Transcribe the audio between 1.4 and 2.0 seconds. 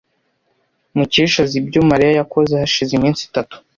azi ibyo